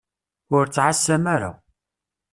[0.55, 1.51] Ur ttɛassam ara.